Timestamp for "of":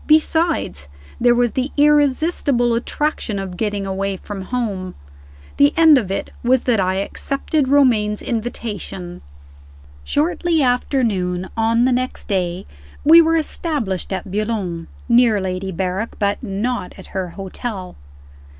3.37-3.55, 5.99-6.09